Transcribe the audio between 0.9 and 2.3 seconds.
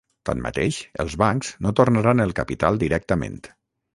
els bancs no tornaran